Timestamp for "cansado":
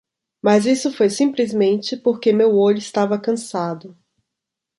3.21-3.95